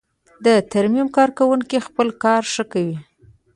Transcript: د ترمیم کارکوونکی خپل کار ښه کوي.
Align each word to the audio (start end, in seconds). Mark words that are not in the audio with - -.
د 0.45 0.47
ترمیم 0.71 1.07
کارکوونکی 1.17 1.77
خپل 1.87 2.07
کار 2.23 2.43
ښه 2.53 2.63
کوي. 2.73 2.97